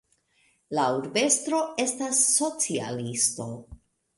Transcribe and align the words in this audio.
La 0.77 0.85
urbestro 0.99 1.59
estas 1.85 2.25
socialisto. 2.31 3.51